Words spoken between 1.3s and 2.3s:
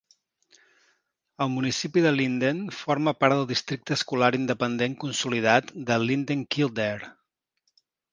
El municipi de